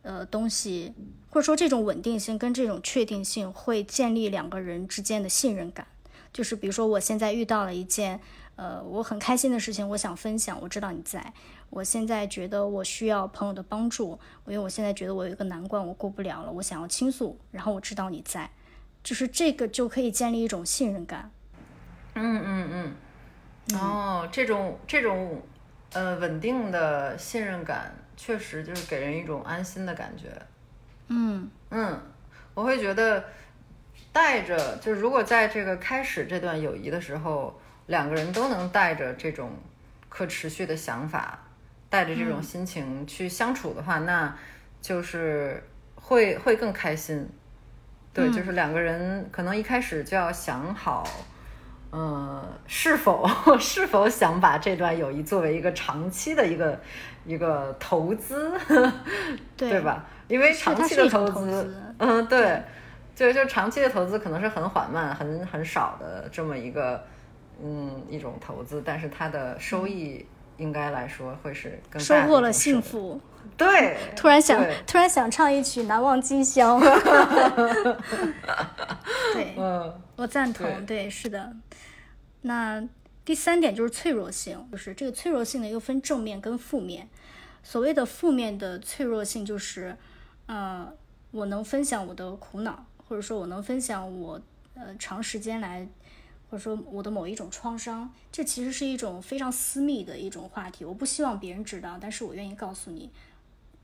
[0.00, 0.94] 呃东西，
[1.28, 5.86] 或者说这种稳定性跟这种确定性会建立两个人之间的信任感。
[6.32, 8.18] 就是比如说，我现在遇到了一件
[8.56, 11.34] 呃我很开心的事情，我想分享，我知道你在。
[11.68, 18.50] 我现在觉得我需要朋友的帮助，因为我现在觉得我有一个难关我过不了了，我想要倾诉，然后我知道你在，
[19.02, 21.30] 就是这个就可以建立一种信任感。
[22.14, 22.94] 嗯嗯
[23.72, 25.42] 嗯，哦，这种这种
[25.92, 30.28] 呃稳定的信任感，确实就是给人一种安心的感觉。
[31.08, 31.50] 嗯。
[31.70, 32.00] 嗯，
[32.54, 33.24] 我会觉得
[34.12, 39.50] 带着，就是如果在这个开始这段友谊的时候，两个人都能带着这种
[40.08, 41.36] 可持续的想法，
[41.90, 44.32] 带着这种心情去相处的话，那
[44.80, 45.60] 就是
[45.96, 47.28] 会会更开心。
[48.12, 51.04] 对，就是两个人可能一开始就要想好，
[51.96, 53.24] 呃，是否
[53.60, 56.76] 是否想把这段友谊作为一个长期的一个
[57.24, 58.52] 一个投资，
[59.56, 60.04] 对对吧？
[60.26, 62.60] 因为长期的投资，投资嗯，对，
[63.14, 67.00] 就就长期的投资可能是很缓慢、很很少的这么一个
[67.62, 70.26] 嗯一种投资，但是它的收益
[70.56, 72.82] 应该来说会是更收获了幸。
[72.82, 73.20] 福。
[73.56, 76.76] 对， 突然想，突然想唱一曲《难忘今宵》。
[79.32, 80.86] 对，嗯我赞同。
[80.86, 81.56] 对，是的。
[82.42, 82.86] 那
[83.24, 87.08] 第三点就是脆弱性，就是这个脆弱性呢又分正面跟负面。
[87.62, 89.96] 所谓的负面的脆弱性就是，
[90.46, 90.92] 呃，
[91.30, 94.40] 我能分享我的苦恼，或者说我能分享我
[94.74, 95.88] 呃长时间来，
[96.50, 103.10] 或者说我的某一种创伤，这其实是一种非常私密的一种话题，我不希望别人知道，但是我愿意告诉你。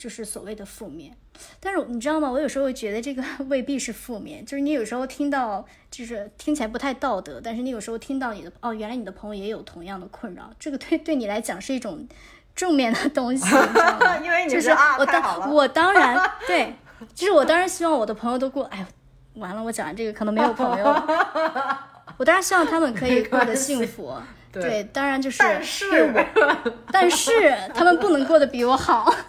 [0.01, 1.15] 就是所谓的负面，
[1.61, 2.31] 但是你知道吗？
[2.31, 12.09] 我有时候会觉得这个 未必是负面，就是你有时候听到，就是听起来不太道德，但是你有时候听到你的哦，原来你的朋友也有同样的困扰，这个对对你来讲是一种
[12.57, 13.45] 正面的东西？
[14.25, 16.75] 因为你就是我当我当然 对，
[17.15, 21.79] 就是我当然希望我的朋友都过，哎呦，完了，我讲完这个可能没有朋友了，
[22.17, 24.15] 我当然希望他们可以过得幸福。
[24.53, 26.15] 对对，当然就是，但是
[26.93, 27.31] 但是
[27.73, 29.09] 他们不能过得比我好。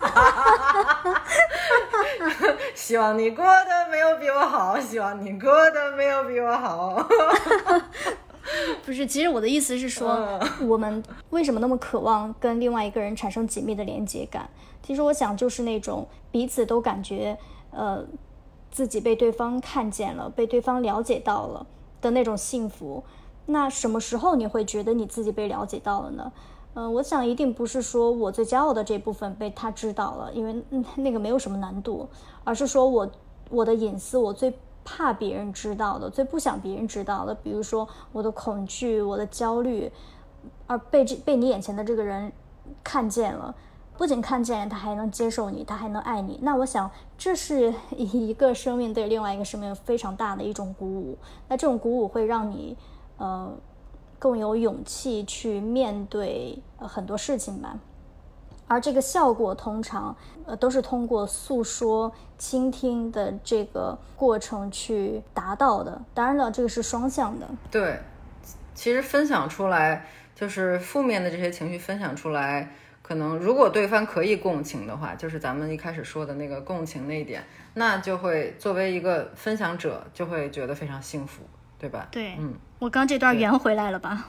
[2.73, 7.07] 希望你过得没有比我好，希望你过得没有比我好。
[8.83, 14.49] 不是，其实我的意思是说，我们为什么那么渴望跟另外一个人产生紧密的连接感？
[14.81, 17.37] 其实我想就是那种彼此都感觉，
[17.69, 18.03] 呃，
[18.71, 21.65] 自己被对方看见了，被对方了解到了
[22.01, 23.03] 的那种幸福。
[23.51, 26.31] 那什么时候你会觉得你自己被了解到了呢？
[26.73, 30.63] 嗯、我想一定不是说我最骄傲的这部分被他知道了，因为、
[30.95, 32.07] 那个没有什么难度，
[32.45, 33.11] 而是说我
[33.49, 39.91] 我的隐私，我最怕别人知道的，最不想别人知道的，比如说我的恐惧、我的焦虑，
[40.65, 42.31] 而被这被你眼前的这个人
[42.81, 43.53] 看见了，
[43.97, 46.39] 不仅看见，他还能接受你，他还能爱你。
[46.41, 51.17] 那我想，这是一个生命对另外一个生命非常大的一种鼓舞。
[51.49, 52.77] 那这种鼓舞会让你，
[53.21, 53.55] 呃，
[54.17, 57.77] 更有勇气去面对、很多事情吧。
[58.67, 66.01] 而这个效果通常，呃，都是通过诉说、倾听的这个过程去达到的。
[66.15, 67.47] 当然了，这个是双向的。
[67.69, 67.99] 对，
[68.73, 72.71] 其实分享出来就是负面的这些情绪分享出来，
[73.03, 77.43] 可能如果对方可以共情的话，就是咱们一开始说的那个共情那一点，
[77.75, 81.43] 那就会作为一个分享者就会觉得非常幸福，
[81.81, 82.07] 对吧？
[82.11, 84.27] 对，嗯，我刚这段圆回来了吧？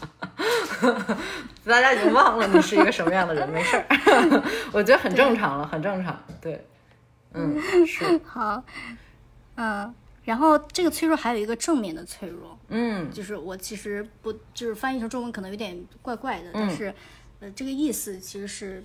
[1.67, 3.87] 大家已经忘了你是一个什么样的人，没事儿，
[4.73, 6.19] 我觉得很正常了，很正常。
[6.41, 6.67] 对，
[7.35, 8.65] 嗯， 是，好，
[9.57, 16.95] 嗯，然后这个脆弱还有一个正面的脆弱，嗯就是我其实不就是翻译成中文可能有点怪怪的，但是
[17.41, 18.83] 呃这个意思其实是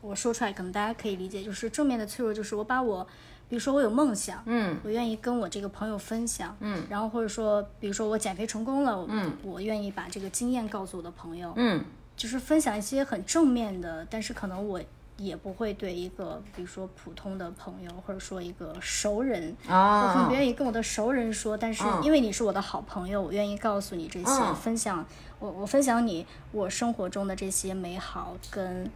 [0.00, 3.06] 我说出来可能大家可以理解，就是正面的脆弱就是我把我。
[3.52, 4.78] 比如说我有梦想，嗯。
[4.82, 11.84] 我愿意跟我这个朋友分享，嗯，然后或者说，比如说我减肥成功了，嗯，我愿意把这个经验告诉我的朋友，嗯。
[12.16, 14.80] 就是分享一些很正面的，但是可能我
[15.18, 22.02] 也不会对一个比如说普通的朋友，或者说一个熟人，我可能不愿意跟我的熟人说，但是嗯。
[22.02, 24.56] 因为你是我的好朋友，我愿意告诉你这些，嗯。
[24.56, 25.04] 分享
[25.38, 28.90] 我我分享你我生活中的这些美好跟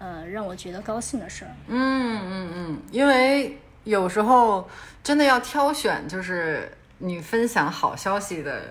[0.00, 1.54] 呃让我觉得高兴的事儿。
[1.68, 4.68] 嗯嗯嗯，因为有时候
[5.02, 8.62] 真的要挑选，就是你分享好消息的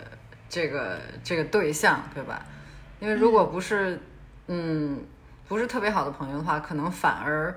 [0.47, 2.45] 这个这个对象，对吧？
[2.99, 3.99] 因为如果不是
[4.47, 5.03] 嗯
[5.47, 7.53] 不是特别好的朋友的话，可能反而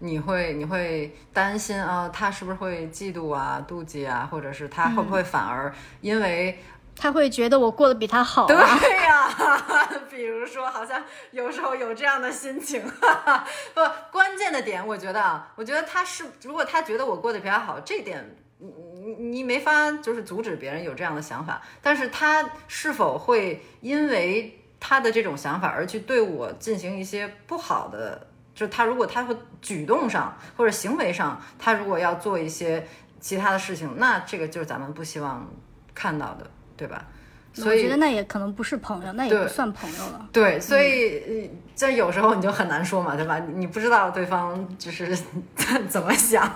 [0.00, 6.58] 你会你会担心啊，他是不是会嫉妒啊、妒忌啊，或者是他会不会反而因为
[7.00, 12.82] 他会觉得我过得比他好、对呀啊，呀， 比如说，好像有时候有这样的心情。
[13.72, 13.80] 不，
[14.12, 18.68] 关键的点，我觉得啊，我觉得他是，如果他觉得我过得比他好，这点你
[19.00, 28.26] 你你没法就是阻止别人有这样的想法，但是他是否会因为他的这种想法而去对我进行一些不好的？
[28.54, 32.86] 就是他如果他会举动上或者行为上，他如果要做一些
[33.18, 35.48] 其他的事情，那这个就是咱们不希望
[35.94, 37.04] 看到的，对吧？
[37.52, 40.28] 所以我觉得那也可能不是朋友，那也不算朋友了。
[40.32, 43.38] 对，所以呃这有时候你就很难说嘛，对吧？
[43.40, 45.14] 你你不知道对方就是
[45.90, 46.48] 怎么想，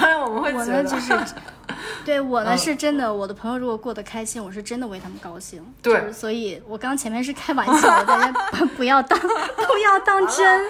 [0.00, 1.16] 当然我们会我觉得，呢就是，
[2.04, 5.64] 对我呢嗯是真的，我的朋友如果过得开心，我是真的为他们高兴。
[5.80, 10.62] 对就是所以我刚前面是开玩笑的，大家不 不要当不要当真，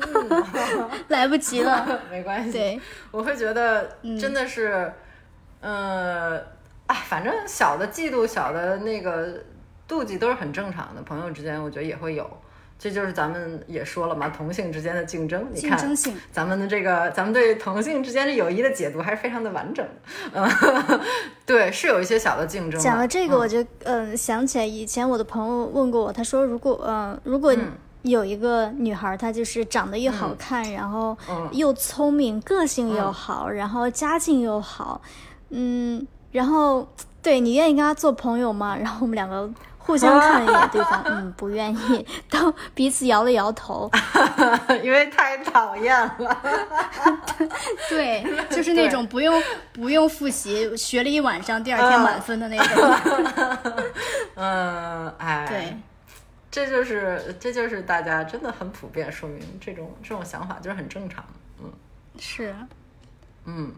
[0.00, 2.00] 嗯，来不及了。
[2.10, 2.52] 没关系。
[2.52, 4.90] 对，我会觉得真的是，
[5.60, 6.40] 呃，
[6.90, 9.28] 哎，反正小的嫉妒、小的那个
[9.88, 12.28] 妒忌都是很正常的，朋友之间我觉得也会有。
[12.80, 15.46] 这就是咱们也说了嘛，同性之间的竞争。
[15.54, 16.16] 你看，竞争性。
[16.32, 19.86] 咱们的这个，咱们对同性之间的友谊的解读还是非常的完整
[20.32, 20.42] 的。
[20.42, 21.00] 嗯，
[21.46, 22.80] 对，是有一些小的竞争。
[22.80, 27.68] 讲了这个，嗯我就嗯、呃想起来以前我的朋友问过我，他说如果呃如果嗯
[28.02, 35.02] 有一个女孩，她就是长得又好看，然后嗯又聪明，个性又好，然后家境又好，
[35.50, 36.88] 嗯，然后
[37.22, 38.76] 对你愿意跟他做朋友吗？
[38.80, 43.90] 然后我们两个互相看了一眼对方， 嗯，不愿意，都彼此摇了摇头。
[44.82, 46.42] 因为太讨厌了。
[47.88, 53.84] 对，就是那种不用不用复习，学了一晚上，第二天满分的那种。
[54.36, 55.76] 嗯，哎，对，
[56.50, 61.24] 这就是这就是大家真的很普遍，说明这种这种想法就是很正常。
[61.62, 61.72] 嗯
[62.18, 62.54] 是。
[63.46, 63.72] 嗯，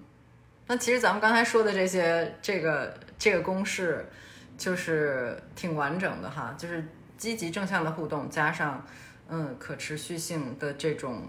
[0.66, 4.08] 那其实咱们刚才说的这些，这个这个公式
[4.56, 6.84] 就是挺完整的哈，就是
[7.18, 8.84] 积极正向的互动加上
[9.28, 11.28] 嗯可持续性的这种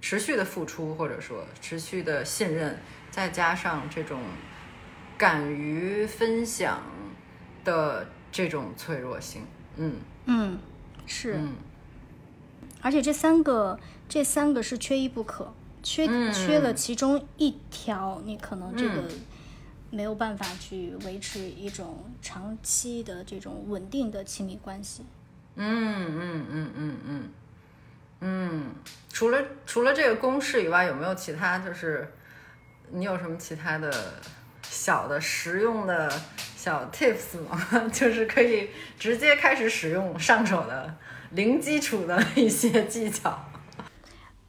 [0.00, 2.78] 持续的付出，或者说持续的信任，
[3.10, 4.20] 再加上这种
[5.18, 6.80] 敢于分享
[7.64, 9.42] 的这种脆弱性。
[9.76, 10.58] 嗯嗯，
[11.06, 11.34] 是。
[11.34, 11.54] 嗯
[12.80, 13.76] 而且这三个，
[14.08, 15.52] 这三个是缺一不可，
[15.88, 19.20] 缺、嗯缺了其中一条，你可能这个嗯
[19.90, 25.02] 没有办法去维持一种长期的这种稳定的亲密关系。
[25.56, 27.30] 嗯嗯嗯嗯嗯
[28.20, 28.64] 嗯，
[29.10, 32.12] 除了除了这个公式以外，有没有其他就是
[32.90, 33.90] 你有什么其他的
[34.68, 36.12] 小的实用的
[36.54, 37.58] 小 tips 吗？
[37.90, 40.94] 就是可以直接开始使用上手的
[41.30, 43.42] 零基础的一些技巧。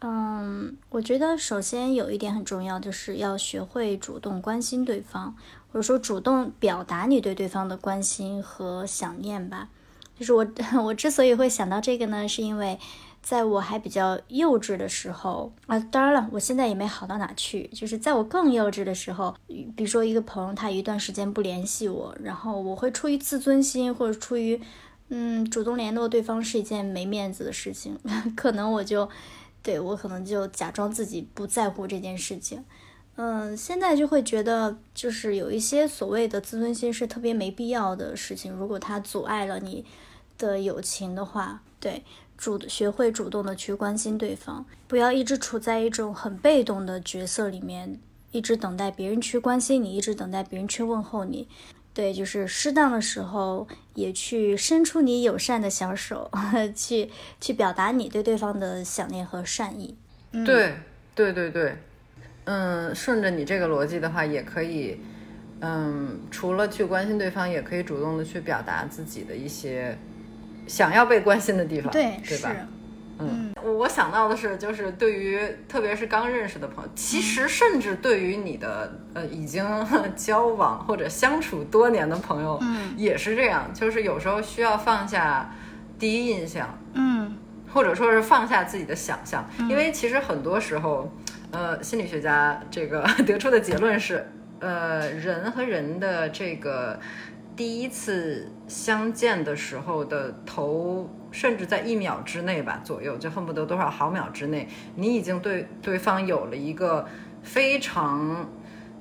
[0.02, 5.36] 嗯，我觉得首先有一点很重要，就是要学会主动关心对方，
[5.72, 9.68] 或者说主动表达你对对方的关心和想念吧。
[10.18, 10.48] 就是我
[10.84, 12.80] 我之所以会想到这个呢，是因为
[13.22, 17.68] 在我还比较幼稚的时候啊，当然了，我现在也没好到哪去。
[17.74, 24.62] 就是在我更幼稚的时候，比如说一个朋友他一段时间不联系我，然后我会出于自尊心或者出于
[25.10, 28.00] 嗯主动联络对方是一件没面子的事情，
[28.38, 29.10] 可能我就。
[29.62, 32.63] 对我可能就假装自己不在乎这件事情，
[33.15, 39.86] 嗯，现在就会觉得就是有一些所谓的自尊心是特别没必要的事情，如果它阻碍了你
[40.38, 42.04] 的友情的话，对，
[42.38, 48.00] 主学会主动的去关心对方，不要一直处在一种很被动的角色里面，
[48.32, 51.48] 一直等待别人去关心你，一直等待别人去问候你。
[52.00, 56.32] 对，就是适当的时候也去伸出你友善的小手，
[56.74, 57.10] 去
[57.42, 59.98] 去表达你对对方的想念和善意。
[60.32, 60.76] 嗯、对
[61.14, 61.76] 对对对，
[62.45, 64.97] 嗯，顺着你这个逻辑的话，也可以，
[65.60, 69.97] 嗯，除了去关心对方，也可以主动的去表达自己的一些
[70.68, 72.50] 想要被关心的地方，对，对吧？
[72.50, 72.56] 是
[73.20, 79.66] 嗯，我想到的是，就是对于特别是刚认识的朋友，其实甚至对于你的呃已经
[80.16, 82.93] 交往或者相处多年的朋友，嗯。
[82.97, 85.53] 也是这样，就是有时候需要放下
[85.97, 87.36] 第一印象，嗯。
[87.72, 91.12] 或者说是放下自己的想象，因为其实很多时候，
[91.51, 94.28] 呃，心理学家这个 得出的结论是，
[94.60, 96.99] 呃，人和人的这个
[97.55, 107.07] 第一次相见的时候的头，甚至在一秒之内吧左右，就恨不得多少毫秒之内，你已经对对方有了一个
[107.43, 108.49] 非常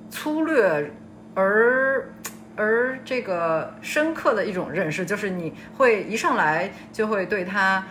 [0.09, 0.91] 粗略
[1.35, 2.13] 而。
[2.61, 7.81] 而这个深刻的一种认识，就是你会一上来就会对他，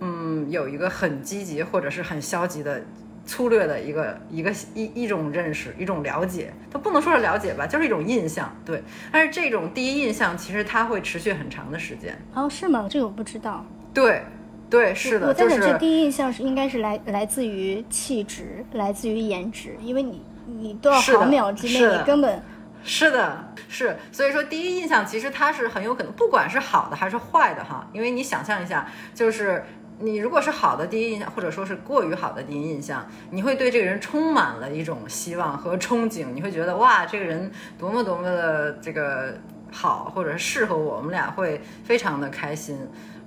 [0.00, 2.82] 嗯，有一个很积极或者是很消极的、
[3.24, 6.52] 粗略的一个一个一一种认识、一种了解。
[6.70, 8.54] 它不能说是了解吧，就是一种印象。
[8.62, 12.14] 对，但是这种第一印象其实它会持续很长的时间。
[12.34, 12.86] 哦，是吗？
[12.90, 13.64] 这个我不知道。
[13.92, 14.22] 对，
[14.68, 15.28] 对，是的。
[15.28, 22.42] 我在想，这第一印象是应该是来来自于气质，来自于颜值，因为你你多少毫秒之内，你根本。
[22.82, 29.62] 是的，是，所以说第一印象其实它是很有可能，不管是好的还是坏的哈，因为你想象一下，就是
[29.98, 39.34] 你如果是好的第一印象，或者说是过于好的第一印象，你会对这个人充满了一种希望和憧憬，你会觉得哇，这个人多么多么的这个
[39.70, 42.78] 好，或者是适合我们俩，会非常的开心。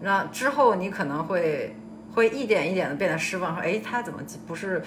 [0.04, 1.76] 那之后你可能会
[2.14, 4.84] 会一点一点的变得失望，说哎，他怎么不是？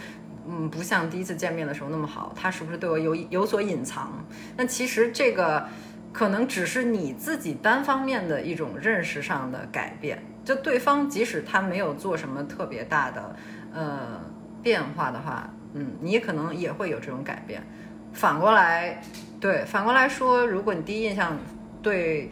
[0.49, 2.33] 嗯，不像第一次见面的时候那么好。
[2.37, 4.25] 他是不是对我有有所隐藏？
[4.57, 5.67] 那其实这个
[6.13, 10.23] 可能只是你自己单方面的一种认识上的改变。
[10.45, 13.37] 就对方即使他没有做什么特别大的
[13.75, 14.21] 呃
[14.63, 17.61] 变化的话，嗯，你可能也会有这种改变。
[18.13, 19.03] 反过来，
[19.41, 21.37] 对，反过来说，如果你第一印象
[21.83, 22.31] 对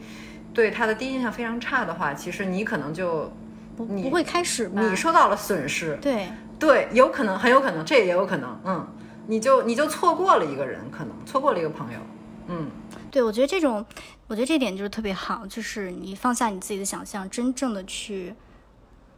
[0.55, 3.31] 对他的第一印象非常差的话，其实你可能就
[3.77, 5.99] 不不会开始吧，你受到了损失。
[6.01, 6.29] 对。
[6.57, 8.89] 对，有可能，很有可能，这也有可能，嗯，
[9.27, 11.99] 你就你就错过了一个人，可能错过了一个朋友，
[12.47, 12.71] 嗯，
[13.11, 13.85] 对，我觉得这种，
[14.29, 18.35] 我觉得这点就是特别好，就是你放下你自己的想象，真正的去，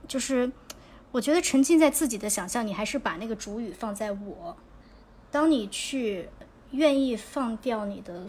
[0.09, 0.51] 就是
[1.13, 4.57] 我觉得沉浸在自己的想象，你还是把那个主语放在我，
[5.31, 6.31] 当你去
[6.71, 8.23] 愿意放掉你的。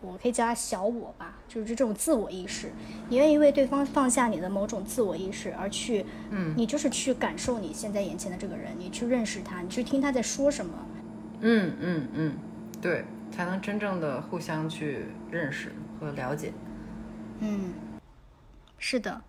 [0.00, 2.70] 我可以叫他小我吧，就是这种自我意识，
[3.08, 10.72] 你愿意为对方放下你的某种自我意识，而去，嗯，你就是去感受你现在眼前的这个人，你去认识他，你去听他在说什么，
[11.40, 12.36] 嗯嗯嗯，
[12.80, 16.52] 对，才能真正的互相去认识和了解。
[17.40, 17.74] 嗯，
[18.78, 19.20] 是的，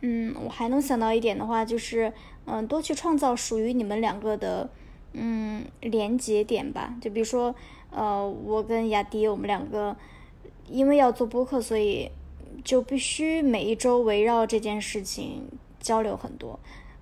[0.00, 2.12] 嗯，我还能想到一点的话，就是，
[2.46, 4.68] 嗯，多去创造属于你们两个的，
[5.12, 7.54] 嗯，连接点吧，就比如说。
[7.90, 9.96] 呃，我跟雅迪，我们两个
[10.68, 12.10] 因为要做播客，所以
[12.62, 15.48] 就必须每一周围绕这件事情
[15.80, 16.58] 交流很多。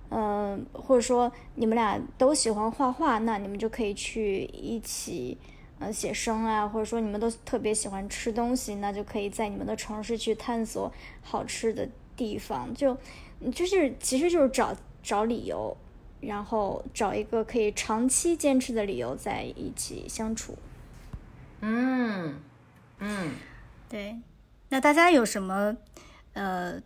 [0.09, 5.37] 嗯，或者说你们俩都喜欢画画，那你们就可以去一起
[5.79, 10.89] 呃写生啊，或者说你们都特别喜欢吃东西，那就可以在你们的城市去探索
[11.21, 12.73] 好吃的地方。
[12.73, 12.95] 就
[13.53, 14.73] 就是其实就是找
[15.03, 15.75] 找理由，
[16.21, 20.55] 然后找一个可以长期坚持的理由，在一起相处。
[21.69, 22.35] 嗯
[22.99, 23.31] 嗯，
[23.89, 24.17] 对，
[24.69, 25.75] 那大家有什么
[26.31, 26.81] 呃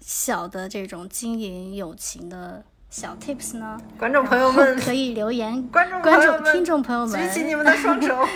[0.00, 3.80] 小的这种经营友情的小 tips 呢？
[3.96, 8.26] 观众朋友们可以留言，观众观众听众朋友们举起你们的双手。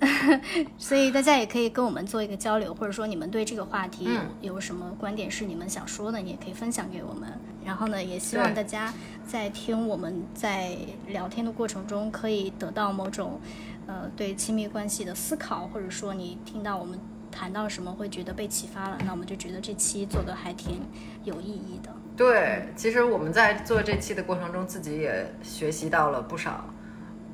[0.76, 4.04] 所以大家也可以跟我们做一个交流，或者说你们对这个话题
[4.42, 7.32] 有有什么观点是你们想说的，你也可以分享给我们。
[7.64, 8.92] 然后呢，也希望大家
[9.26, 10.76] 在听我们在
[11.06, 13.40] 聊天的过程中，可以得到某种。
[13.86, 16.98] 呃，对亲密关系的思考，或者说你听到我们
[17.30, 20.80] 谈到什么，会觉得被启发了，那我们就觉得这期做的还挺
[21.24, 21.90] 有意义的。
[22.16, 26.64] 对，其实我们在做这期的过程中，自己也学习到了不少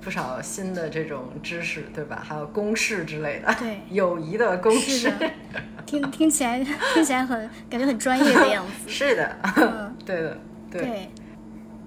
[0.00, 2.22] 不少新的这种知识，对吧？
[2.26, 5.12] 还有公式之类的，对，友谊的公式，
[5.84, 8.88] 听听起来听起来很感觉很专业的样子。
[8.88, 10.38] 是的，嗯， 对的，
[10.70, 11.10] 对，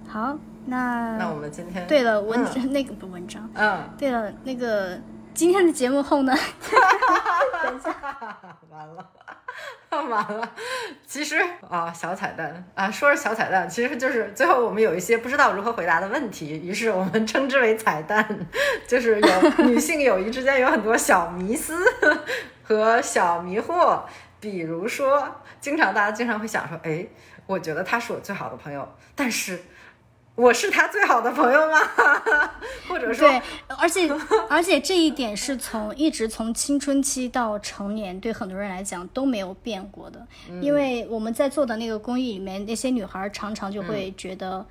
[0.07, 0.37] 好。
[0.65, 4.97] 那那我们今天对了文章那个不文章嗯对了那个
[5.33, 6.33] 今天的节目后呢？
[7.63, 7.91] 等一下，
[8.69, 9.09] 完了，
[9.89, 10.07] 完
[10.37, 10.47] 了。
[11.07, 18.23] 其实啊，小彩蛋啊，说是小彩蛋，其实就是最后我们有一些不知道如何回答的问题，于是我们称之为彩蛋，
[18.87, 21.79] 就是有女性友谊之间有很多小迷思
[22.61, 24.01] 和小迷惑，
[24.39, 25.27] 比如说，
[25.59, 27.07] 经常大家经常会想说，哎，
[27.47, 29.59] 我觉得他是我最好的朋友，但是。
[30.35, 31.77] 我是他最好的朋友吗？
[32.89, 33.41] 或者说，对，
[33.77, 34.09] 而且
[34.49, 40.25] 而且这一点是从一直从青春期到成年，对很多人来讲都没有变过的。
[40.59, 44.65] 因为我们在做的那个公益里面，那些女孩常常就会觉得，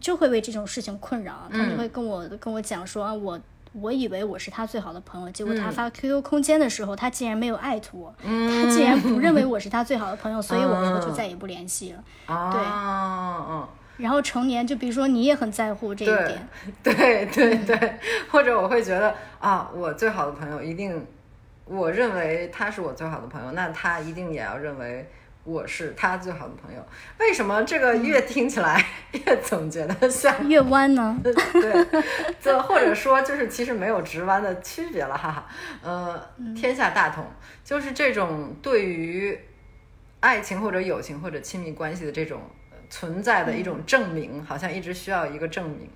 [0.00, 3.38] 就会为这种事情困扰，她就会跟我跟我讲说啊，我
[3.74, 12.02] 我以为我是他最好的朋友，结果他发 QQ 空间的时候，他竟然没有艾特我，嗯他竟然不认为我是他最好的朋友，所以我们就再也不联系了。
[12.52, 13.68] 对，嗯。
[13.98, 16.48] 然后成年，就比如说你也很在乎这一点，
[16.82, 17.98] 对对 对，
[18.30, 21.06] 或者我会觉得啊，我最好的朋友一定，
[21.64, 25.08] 我认为他是我最好的朋友，那他一定也要认为
[25.44, 26.86] 我是他最好的朋友。
[27.18, 31.18] 为什么这个越听起来 越总觉得像越弯呢？
[31.22, 32.02] 对，
[32.38, 35.46] 就或者说就是其实没有直弯的区别了，哈哈。
[35.82, 36.20] 呃，
[36.54, 37.24] 天下大同，
[37.64, 39.38] 就是这种对于
[40.20, 42.42] 爱情或者友情或者亲密关系的这种。
[42.88, 45.90] 存在的一种证明，好像一直需要一个证明。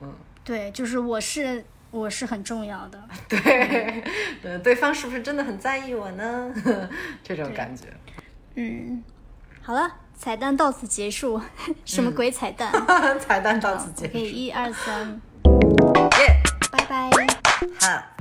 [0.00, 0.14] 嗯，
[0.44, 3.02] 对，就是我是我是很重要的。
[3.28, 4.04] 对，
[4.42, 6.54] 呃，对方是不是真的很在意我呢？
[7.22, 7.86] 这种感觉。
[8.54, 9.02] 嗯，
[9.62, 11.40] 好了，彩蛋到此结束。
[11.84, 12.72] 什么鬼彩蛋？
[13.18, 14.12] 彩蛋到此结束。
[14.12, 15.20] 可以，一二三，
[16.18, 17.10] 耶，拜拜。
[17.80, 18.17] 好。